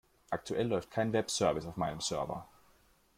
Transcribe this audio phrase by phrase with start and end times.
[0.31, 2.49] Aktuell läuft kein Webservice auf meinem Server.